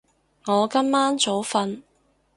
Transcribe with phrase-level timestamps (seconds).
[0.47, 1.83] 我今晚早瞓